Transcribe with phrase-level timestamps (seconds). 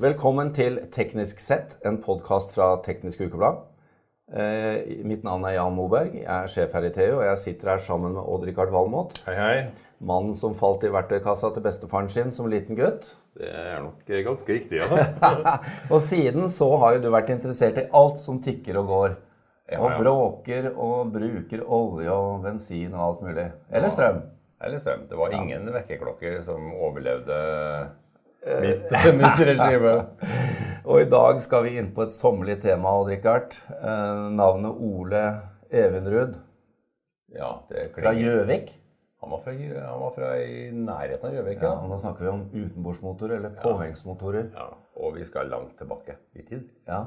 [0.00, 3.58] Velkommen til Teknisk sett, en podkast fra Teknisk Ukeblad.
[4.32, 6.14] Eh, mitt navn er Jan Moberg.
[6.22, 9.18] Jeg er sjef her i TU, og jeg sitter her sammen med Odd-Rikard Valmot.
[9.26, 9.58] Hei, hei.
[10.00, 13.10] Mannen som falt i verktøykassa til bestefaren sin som liten gutt.
[13.36, 15.04] Det er nok ganske riktig, ja.
[15.92, 19.20] Og siden så har jo du vært interessert i alt som tikker og går.
[19.68, 20.00] Ja, Og ja.
[20.00, 23.50] bråker og bruker olje og bensin og alt mulig.
[23.68, 24.24] Eller strøm.
[24.64, 25.10] Eller strøm.
[25.12, 27.44] Det var ingen vekkerklokker som overlevde
[28.46, 28.90] mitt,
[29.20, 29.94] mitt regime.
[30.88, 33.58] Og i dag skal vi inn på et sommerlig tema, Odd-Rikard.
[33.76, 35.24] Eh, navnet Ole
[35.70, 36.38] Evenrud
[37.36, 38.14] Ja, det fra.
[38.16, 38.72] Gjøvik.
[39.20, 41.88] Han var fra, han var fra i nærheten av Gjøvik, Ja, ja.
[41.90, 44.46] nå snakker vi om utenbordsmotorer, eller påhengsmotorer.
[44.56, 44.70] ja.
[45.00, 46.64] Og vi skal langt tilbake i tid.
[46.88, 47.04] Ja.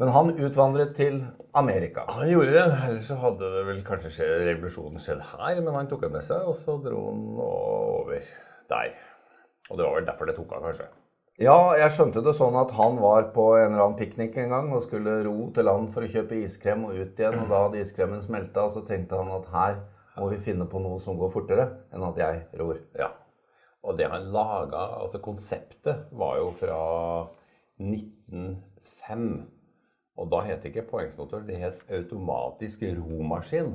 [0.00, 1.18] Men han utvandret til
[1.54, 2.04] Amerika.
[2.08, 2.62] Han gjorde det.
[2.88, 6.24] Ellers så hadde det vel kanskje skjedd, revolusjonen skjedd her, men han tok den med
[6.24, 8.22] seg, og så dro han over
[8.72, 8.94] der.
[9.72, 10.90] Og det var vel derfor det tok han, kanskje.
[11.40, 14.68] Ja, jeg skjønte det sånn at han var på en eller annen piknik en gang
[14.76, 17.38] og skulle ro til land for å kjøpe iskrem og ut igjen.
[17.40, 19.80] Og da hadde iskremen smelta, så tenkte han at her
[20.18, 22.82] må vi finne på noe som går fortere enn at jeg ror.
[23.00, 23.08] Ja.
[23.82, 26.82] Og det han laga Altså, konseptet var jo fra
[27.80, 29.26] 1905.
[30.20, 33.72] Og da het det ikke poengsmotor, det het automatisk romaskin.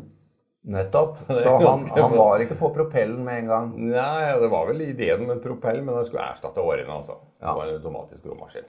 [0.68, 1.18] Nettopp.
[1.44, 3.70] Så han, han var ikke på propellen med en gang.
[3.88, 7.20] Nei, det var vel ideen med propell, men den skulle erstatte årene, altså.
[7.40, 8.68] Det var en automatisk romaskin.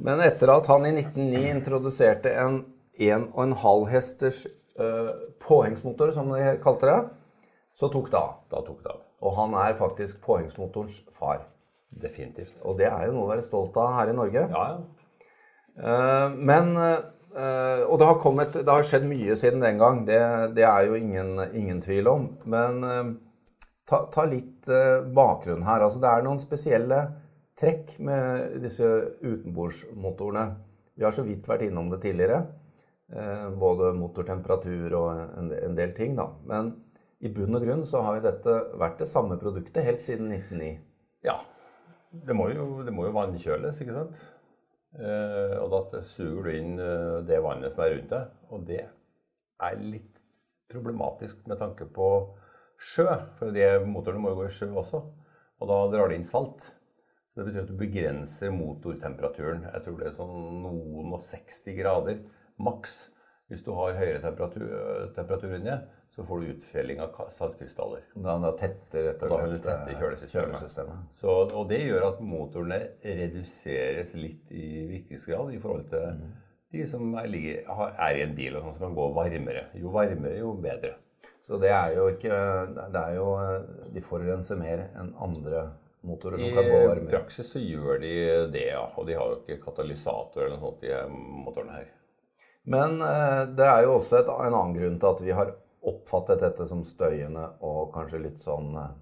[0.00, 2.60] Men etter at han i 1909 introduserte en
[3.00, 5.10] 1,5 hesters eh,
[5.44, 6.98] påhengsmotor, som de kalte det,
[7.76, 8.34] så tok det av.
[8.52, 9.02] Da tok det av.
[9.24, 11.46] Og han er faktisk påhengsmotorens far.
[11.90, 12.54] Definitivt.
[12.62, 14.44] Og det er jo noe å være stolt av her i Norge.
[14.52, 15.00] Ja, ja.
[15.80, 16.76] Eh, men
[17.36, 20.04] eh, Og det har, kommet, det har skjedd mye siden den gang.
[20.08, 20.20] Det,
[20.56, 22.28] det er jo ingen, ingen tvil om.
[22.50, 23.10] Men eh,
[23.88, 25.86] ta, ta litt eh, bakgrunn her.
[25.86, 27.02] Altså, det er noen spesielle
[27.60, 28.88] trekk med disse
[29.20, 30.46] utenbordsmotorene.
[30.96, 32.44] Vi har så vidt vært innom det tidligere.
[33.58, 35.08] Både motortemperatur og
[35.40, 36.28] en, en del ting, da.
[36.46, 36.68] Men
[37.20, 40.68] i bunn og grunn så har jo dette vært det samme produktet helt siden 1909.
[41.26, 41.40] ja.
[42.10, 44.16] Det må jo, det må jo vannkjøles, ikke sant?
[44.98, 48.34] Eh, og da suger du inn eh, det vannet som er rundt deg.
[48.50, 50.18] Og det er litt
[50.70, 52.10] problematisk med tanke på
[52.80, 53.08] sjø.
[53.38, 55.02] For de motorene må jo gå i sjø også.
[55.60, 56.66] Og da drar det inn salt.
[57.30, 59.66] Så det betyr at du begrenser motortemperaturen.
[59.68, 62.22] Jeg tror det er sånn noen og 60 grader
[62.60, 63.00] maks.
[63.50, 64.66] Hvis du har høyere temperatur,
[65.16, 65.74] temperatur inni,
[66.10, 68.00] så får du utfelling av saltkrystaller.
[68.14, 70.32] Da, da tetter rett og slett tette i eh, kjølesystemet.
[70.56, 71.04] kjølesystemet.
[71.20, 76.32] Så, og det gjør at motorene reduseres litt i virkningsgrad i forhold til Mm.
[76.72, 79.64] de som er, er i en bil og sånn som kan gå varmere.
[79.74, 80.96] Jo varmere, jo bedre.
[81.42, 82.36] Så det er jo ikke
[82.92, 83.30] Det er jo
[83.94, 85.64] De forurenser mer enn andre
[86.06, 87.08] motorer som kan gå varmere.
[87.08, 88.12] I praksis så gjør de
[88.52, 88.84] det, ja.
[88.96, 91.88] Og de har jo ikke katalysator eller noe sånt, de motorene her.
[92.70, 95.52] Men eh, det er jo også et, en annen grunn til at vi har
[95.86, 98.92] oppfattet dette som støyende og kanskje litt sånn eh,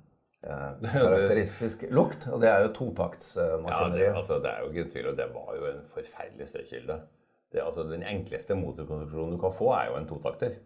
[0.94, 2.28] karakteristisk lukt.
[2.30, 4.14] Og det er jo Ja, det, totaktsmaskineriet.
[4.14, 6.98] altså, det er jo ikke tvil, og det var jo en forferdelig støykilde.
[7.52, 10.58] Det, altså, den enkleste motorkonstruksjonen du kan få, er jo en totakter.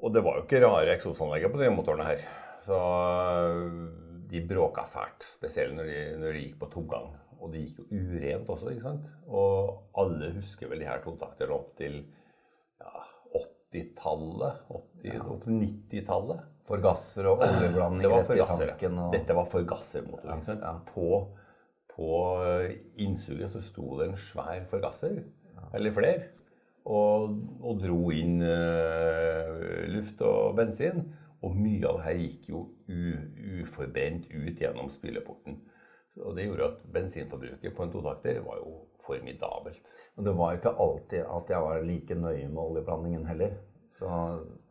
[0.00, 2.22] Og det var jo ikke rare eksosanlegget på de motorene her.
[2.64, 3.90] Så øh,
[4.30, 7.10] de bråka fælt, spesielt når de, når de gikk på tomgang.
[7.40, 9.06] Og det gikk jo urent også, ikke sant.
[9.28, 12.00] Og alle husker vel de her totakterne opp til
[12.80, 13.04] ja,
[13.70, 14.64] 80-tallet.
[15.02, 16.48] 80, Opp til 90-tallet.
[16.70, 18.98] Forgasser og oljeblandinger rett i tanken.
[19.02, 20.30] Og, Dette var forgassermotor.
[20.30, 20.56] Ja.
[20.60, 20.74] Ja.
[20.86, 21.06] På,
[21.90, 22.10] på
[22.46, 25.22] eh, innsuget så sto det en svær forgasser,
[25.74, 26.28] eller flere,
[26.90, 31.02] og, og dro inn uh, luft og bensin.
[31.40, 32.62] Og mye av det her gikk jo
[33.62, 35.56] uforbrent ut gjennom spyleporten.
[36.20, 38.74] Og det gjorde at bensinforbruket på en totakter var jo
[39.06, 39.82] formidabelt.
[40.18, 43.56] og det var ikke alltid at jeg var like nøye med oljeblandingen heller.
[43.90, 44.06] Så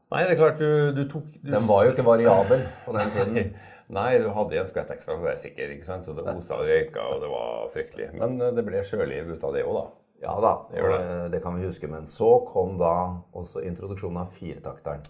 [0.10, 3.12] Nei, det er klart du, du tok du, den var jo ikke variabel på den
[3.14, 3.52] tiden.
[4.00, 5.72] Nei, du hadde en skvett ekstra, så det er sikker.
[5.76, 6.06] ikke sant?
[6.06, 8.08] Så det osa og røyka, og det var fryktelig.
[8.18, 9.86] Men eh, det ble sjøliv ut av det òg, da.
[10.20, 10.98] Ja da, Det det.
[11.06, 11.88] eh, det kan vi huske.
[11.90, 12.92] Men så kom da
[13.38, 15.06] også introduksjonen av firetakteren.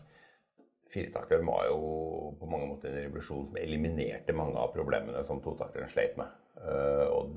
[0.90, 5.90] Firetakteren var jo på mange måter en revolusjon som eliminerte mange av problemene som totakteren
[5.92, 6.32] sleit med.
[6.60, 7.36] Eh, og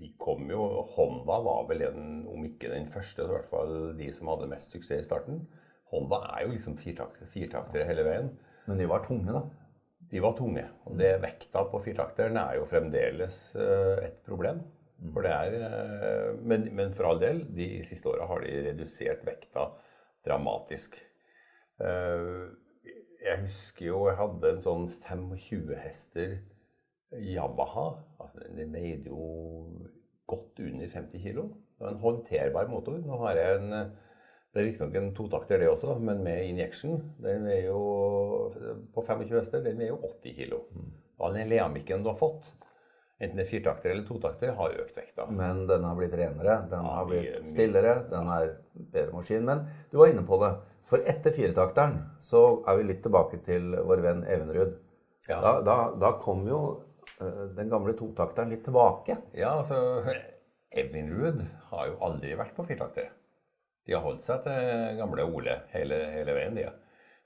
[0.00, 3.74] de kom jo Honda var vel en, om ikke den første, så i hvert fall
[3.98, 5.42] de som hadde mest suksess i starten.
[5.92, 8.30] Honda er jo liksom firtakt, firtaktere hele veien.
[8.66, 9.44] Men de var tunge, da.
[10.10, 10.64] De var tunge.
[10.88, 14.62] Og det vekta på firtakteren er jo fremdeles eh, et problem.
[15.14, 19.24] For det er, eh, men, men for all del, de siste åra har de redusert
[19.26, 19.68] vekta
[20.26, 20.98] dramatisk.
[21.80, 22.44] Eh,
[23.24, 26.34] Jeg husker jo jeg hadde en sånn 25 hester
[27.24, 27.86] Yamaha.
[28.20, 29.28] Altså, den veide jo
[30.30, 31.44] godt under 50 kg.
[31.84, 32.98] En håndterbar motor.
[33.04, 33.94] Nå har jeg en
[34.54, 37.00] det er riktignok en totakter, det også, men med injection.
[37.18, 37.78] Den er jo
[38.94, 39.64] på 25 hester.
[39.64, 40.60] Den er jo 80 kg.
[41.18, 42.52] Og den leamikken du har fått,
[43.18, 45.26] enten det er firtakter eller totakter, har økt vekta.
[45.26, 49.42] Men den har blitt renere, den har blitt stillere, den er bedre maskin.
[49.50, 50.52] Men du var inne på det.
[50.86, 54.78] For etter firetakteren så er vi litt tilbake til vår venn Evenrud.
[55.26, 55.40] Ja.
[55.40, 56.60] Da, da, da kom jo
[57.56, 59.18] den gamle totakteren litt tilbake.
[59.38, 60.02] Ja, altså
[60.74, 63.12] Evinrude har jo aldri vært på firtaktere.
[63.84, 66.68] De har holdt seg til gamle Ole hele, hele veien, de.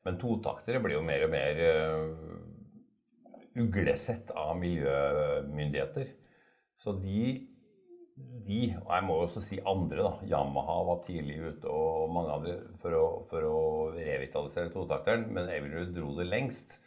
[0.07, 6.11] Men totaktere blir jo mer og mer uh, uglesett av miljømyndigheter.
[6.83, 7.23] Så de,
[8.47, 10.13] de, og jeg må også si andre, da.
[10.33, 13.57] Yamaha var tidlig ute, og mange andre, for å, for å
[13.97, 15.29] revitalisere totakteren.
[15.35, 16.81] Men Evinrude dro det lengst.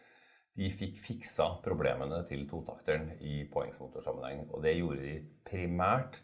[0.60, 4.50] De fikk fiksa problemene til totakteren i poengsmotorsammenheng.
[4.52, 5.14] Og det gjorde de
[5.48, 6.20] primært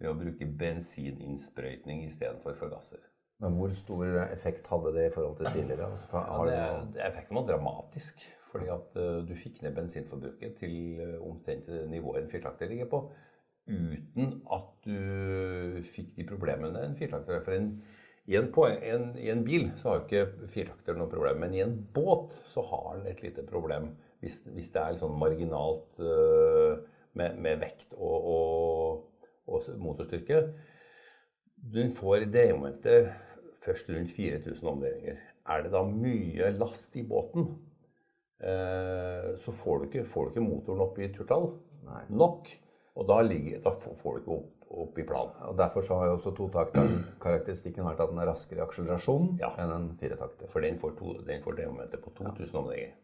[0.00, 3.00] ved å bruke bensininnsprøytning istedenfor forgasser.
[3.40, 5.88] Men hvor stor effekt hadde det i forhold til tidligere?
[5.90, 6.60] Altså, Det,
[6.94, 8.20] det effekten var dramatisk.
[8.50, 12.90] Fordi at uh, du fikk ned bensinforbruket til uh, omtrent det nivået en firtakter ligger
[12.90, 13.04] på.
[13.70, 17.70] Uten at du fikk de problemene en firtakter har.
[18.28, 21.40] I, en, en, i en bil så har jo ikke firtakter noe problem.
[21.42, 23.94] Men i en båt så har den et lite problem.
[24.20, 26.76] Hvis, hvis det er sånn marginalt uh,
[27.18, 30.42] med, med vekt og, og, og motorstyrke.
[31.60, 33.10] Den får momentet
[33.64, 35.18] først rundt 4000 omdreininger.
[35.50, 37.48] Er det da mye last i båten,
[38.44, 41.52] uh, så får du, ikke, får du ikke motoren opp i turtall
[41.88, 42.04] Nei.
[42.12, 42.52] nok.
[43.00, 45.34] Og da, ligger, da får får du ikke opp, opp i planen.
[45.48, 49.34] Og Derfor så har jo også totakteren karakteristikken vært at den er raskere i akselerasjon
[49.40, 49.50] Ja.
[49.58, 50.48] enn en firetakter.
[50.52, 52.94] For den får, to, den får dreiemomentet på 2000 omdreininger.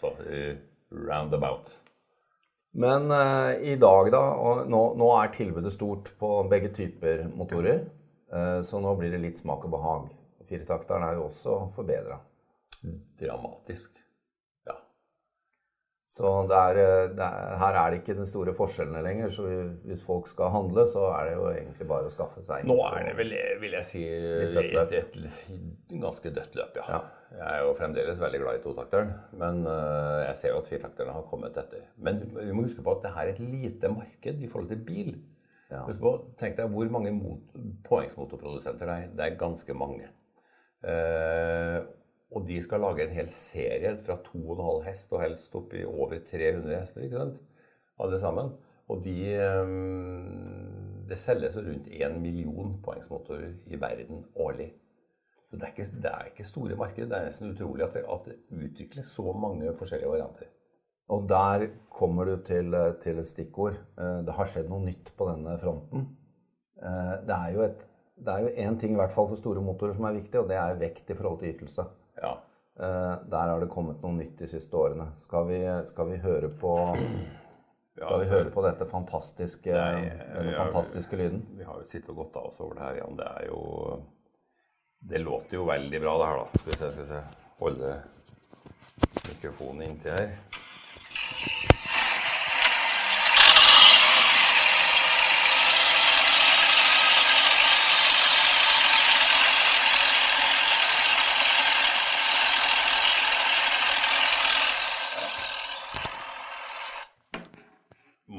[0.00, 0.56] Så uh,
[0.90, 1.70] roundabout.
[2.72, 7.84] Men uh, i dag, da, og nå, nå er tilbudet stort på begge typer motorer.
[8.32, 10.10] Uh, så nå blir det litt smak og behag.
[10.48, 12.18] Firetakteren er jo også forbedra.
[13.20, 14.01] Dramatisk.
[16.12, 16.18] Ja.
[16.18, 19.30] Så er, eh, er, her er det ikke den store forskjellene lenger.
[19.32, 19.46] Så
[19.86, 23.06] hvis folk skal handle, så er det jo egentlig bare å skaffe seg Nå er
[23.08, 23.32] det vel,
[23.62, 25.16] vil jeg si, et, et
[26.02, 27.00] ganske dødt løp, ja.
[27.32, 31.14] Jeg er jo fremdeles veldig glad i totakteren, men øh, jeg ser jo at firetakterne
[31.16, 31.86] har kommet etter.
[31.96, 34.82] Men vi må huske på at det her er et lite marked i forhold til
[34.84, 35.14] bil.
[35.72, 35.86] Ja.
[35.86, 37.56] Husk på, Tenk deg hvor mange mot,
[37.88, 39.08] påhengsmotorprodusenter det er.
[39.16, 40.12] Det er ganske mange.
[40.84, 41.78] Eh,
[42.32, 46.20] og de skal lage en hel serie fra 2,5 hest og helst opp i over
[46.30, 47.04] 300 hester.
[47.04, 47.40] ikke sant?
[48.00, 48.52] Alle sammen.
[48.88, 49.74] Og de eh,
[51.08, 54.70] Det selges rundt 1 million poengsmotorer i verden årlig.
[55.50, 57.08] Så det er ikke, det er ikke store markeder.
[57.08, 60.48] Det er nesten utrolig at det, at det utvikles så mange forskjellige varianter.
[61.12, 63.76] Og der kommer du til, til et stikkord.
[63.98, 66.08] Eh, Det har skjedd noe nytt på denne fronten.
[66.80, 67.88] Eh, Det
[68.22, 70.48] det er jo én ting i hvert fall for store motorer som er viktig, og
[70.48, 71.84] det er vekt i forhold til ytelse.
[72.20, 72.32] Ja.
[72.80, 75.10] Eh, Der har det kommet noe nytt de siste årene.
[75.22, 76.74] Skal vi, skal vi høre på
[77.92, 81.42] Ja, Skal vi altså, høre på dette fantastiske, denne ja, fantastiske lyden?
[81.58, 83.18] Vi har jo sittet og gått av oss over det her, Jan.
[83.18, 83.58] Det er jo
[85.12, 86.62] Det låter jo veldig bra, det her, da.
[86.64, 87.20] Hvis jeg skal se.
[87.60, 87.92] Holde
[89.28, 90.32] mikrofonen inntil her.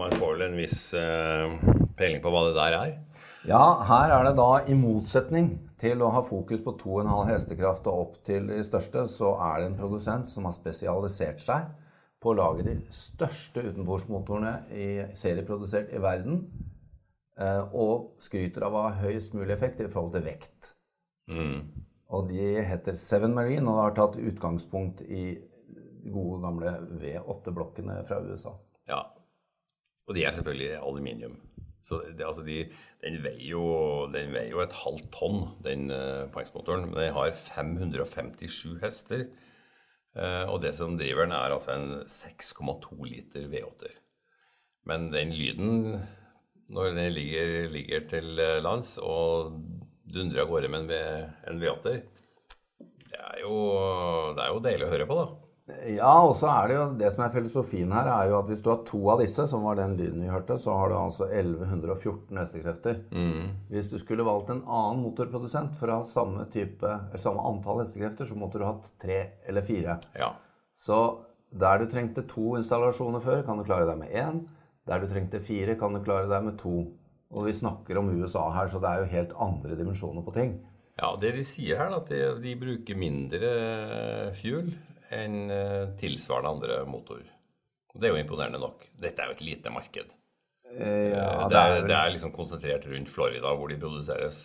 [0.04, 1.54] Man får vel en viss eh,
[1.96, 2.90] peiling på hva det der er.
[3.48, 8.02] Ja, her er det da i motsetning til å ha fokus på 2,5 hestekraft og
[8.02, 11.72] opp til de største, så er det en produsent som har spesialisert seg
[12.20, 16.44] på å lage de største utenbordsmotorene i, serieprodusert i verden.
[17.40, 20.74] eh, Og skryter av å ha høyest mulig effekt i forhold til vekt.
[22.12, 25.26] Og de heter Seven Marine og har tatt utgangspunkt i
[26.04, 28.58] de gode gamle V8-blokkene fra USA.
[28.92, 29.06] Ja.
[30.08, 31.38] Og de er selvfølgelig aluminium.
[31.84, 32.62] Så det, altså de,
[33.04, 33.64] den, veier jo,
[34.14, 36.88] den veier jo et halvt tonn, den uh, poengsmotoren.
[36.90, 39.28] Men den har 557 hester.
[40.14, 43.96] Uh, og det som driver den, er altså en 6,2 liter V8-er.
[44.88, 46.04] Men den lyden
[46.74, 49.58] når den ligger, ligger til eh, lands og
[50.14, 52.00] dundrer av gårde med en, V- en V8-er,
[52.80, 55.43] det, det er jo deilig å høre på, da.
[55.64, 58.60] Ja, og så er det jo det som er filosofien her, er jo at hvis
[58.64, 61.30] du har to av disse, som var den lyden vi hørte, så har du altså
[61.30, 63.00] 1114 hestekrefter.
[63.72, 67.80] Hvis du skulle valgt en annen motorprodusent for å ha samme type, eller samme antall
[67.80, 70.02] hestekrefter, så måtte du hatt tre eller fire.
[70.20, 70.34] Ja.
[70.76, 71.00] Så
[71.56, 74.44] der du trengte to installasjoner før, kan du klare deg med én.
[74.90, 76.90] Der du trengte fire, kan du klare deg med to.
[77.32, 80.58] Og vi snakker om USA her, så det er jo helt andre dimensjoner på ting.
[81.00, 83.54] Ja, det de sier her, er at de, de bruker mindre
[84.36, 84.74] fuel
[85.12, 87.30] enn eh, tilsvarende andre motorer.
[87.94, 88.88] Det er jo imponerende nok.
[88.98, 90.14] Dette er jo et lite marked.
[90.74, 94.44] Eh, ja, det, er, det, er, liksom konsentrert rundt Florida, hvor de produseres.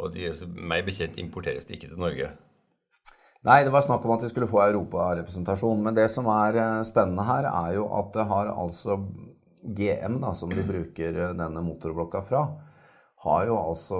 [0.00, 2.30] Og de, meg bekjent importeres de ikke til Norge.
[3.46, 5.84] Nei, det var snakk om at de skulle få europarepresentasjon.
[5.84, 8.98] Men det som er eh, spennende her, er jo at det har altså
[9.60, 12.44] GM, da, som de bruker eh, denne motorblokka fra,
[13.20, 13.98] har jo altså,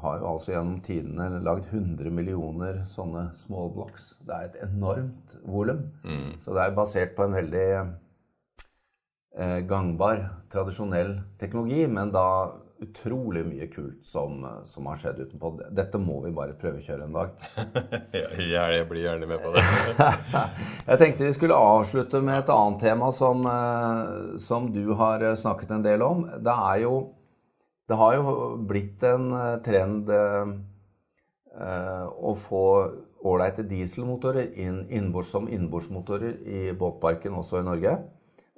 [0.00, 4.14] har jo altså gjennom tidene lagd 100 millioner sånne small blocks.
[4.24, 5.82] Det er et enormt volum.
[6.04, 6.38] Mm.
[6.40, 12.28] Så det er basert på en veldig eh, gangbar, tradisjonell teknologi, men da
[12.78, 14.38] utrolig mye kult som,
[14.70, 15.50] som, har skjedd utenpå.
[15.74, 17.32] Dette må vi bare prøvekjøre en dag.
[18.14, 19.64] jeg blir gjerne med på det.
[20.92, 25.76] jeg tenkte vi skulle avslutte med et annet tema som, eh, som, du har snakket
[25.76, 26.24] en del om.
[26.38, 26.94] Det er jo
[27.88, 28.32] Det har jo
[28.68, 30.50] blitt en eh, trend eh,
[32.08, 32.64] å få
[33.28, 37.96] ålreite dieselmotorer inn, innbords, som innbordsmotorer i båtparken også i Norge.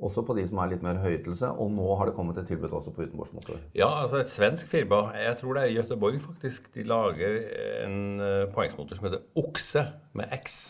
[0.01, 1.53] Også på de som er litt mer høytelse.
[1.61, 3.61] Og nå har det kommet et tilbud også på utenbordsmotor.
[3.77, 7.37] Ja, altså et svensk firma, jeg tror det er i Göteborg faktisk, de lager
[7.85, 7.99] en
[8.55, 9.85] poengsmotor som heter Okse,
[10.17, 10.63] med X.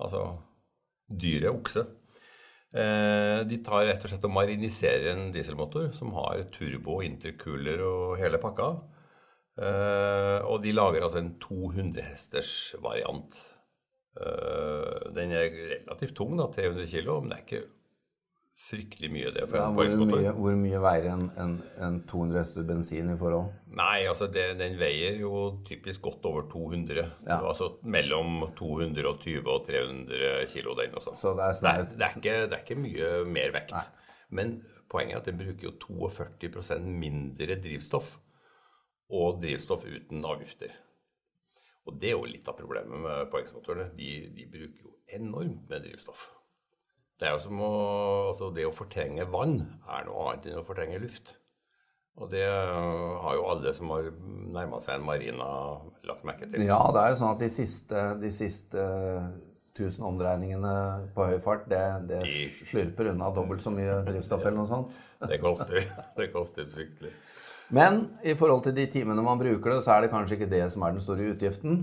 [0.00, 0.24] Altså
[1.20, 1.84] dyret okse.
[2.72, 8.16] Uh, de tar rett og slett og mariniserer en dieselmotor som har turbo, intercooler og
[8.20, 8.70] hele pakka.
[9.60, 13.42] Uh, og de lager altså en 200 hesters variant.
[15.16, 17.62] den er relativt tung, da, 300 kg, men det er ikke
[18.62, 20.20] fryktelig mye det for ja, en påhengsmotor.
[20.22, 23.50] Hvor, hvor mye veier en, en, en 200 hester bensin i forhold?
[23.78, 25.32] Nei, altså det, den veier jo
[25.66, 27.02] typisk godt over 200.
[27.26, 27.38] Ja.
[27.38, 31.16] Altså mellom 220 og 300 kilo, den også.
[31.18, 31.90] Så det er, snart...
[31.90, 33.74] det, det, er ikke, det, er ikke, mye mer vekt.
[33.76, 34.12] Nei.
[34.32, 34.54] Men
[34.92, 38.16] poenget er at den bruker jo 42% mindre drivstoff.
[39.12, 40.72] Og drivstoff uten avgifter.
[41.88, 43.90] Og det er jo litt av problemet med poengsmotorene.
[43.98, 46.30] De, de bruker jo enormt med drivstoff.
[47.22, 47.70] Det er jo som å,
[48.32, 51.36] altså det å fortrenge vann er noe annet enn å fortrenge luft.
[52.18, 54.08] Og det har jo alle som har
[54.52, 55.46] nærma seg en marina,
[56.04, 56.64] lagt merke til.
[56.66, 58.88] Ja, det er jo sånn at de siste, de siste
[59.78, 60.74] 1000 omdreiningene
[61.14, 62.24] på høy fart, det, det
[62.66, 64.98] slurper unna dobbelt så mye drivstoff eller noe sånt.
[65.30, 65.84] Det koster,
[66.18, 67.12] det koster fryktelig.
[67.70, 70.64] Men i forhold til de timene man bruker det, så er det kanskje ikke det
[70.72, 71.76] som er den store utgiften.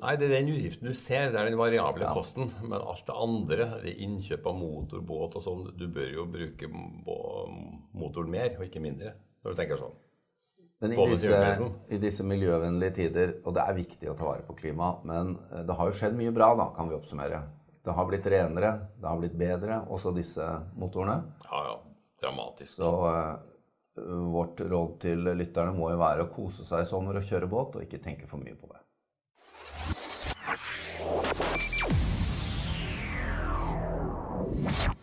[0.00, 1.30] Nei, det er den utgiften du ser.
[1.32, 2.12] Det er den variable ja.
[2.16, 2.48] kosten.
[2.64, 8.32] Men alt det andre, det innkjøp av motorbåt og sånn, du bør jo bruke motoren
[8.32, 9.12] mer og ikke mindre,
[9.44, 9.98] når du tenker sånn.
[10.80, 14.56] Men i disse, i disse, miljøvennlige tider, og det er viktig å ta vare på
[14.62, 17.42] klimaet, men eh, det har jo skjedd mye bra, da, kan vi oppsummere.
[17.84, 20.46] Det har blitt renere, det har blitt bedre, også disse
[20.80, 21.18] motorene.
[21.44, 21.76] Ja, ja.
[22.20, 22.74] Dramatisk.
[22.80, 27.28] Så uh, vårt råd til lytterne må jo være å kose seg i sommer og
[27.28, 28.79] kjøre båt, og ikke tenke for mye på det.
[34.60, 34.99] you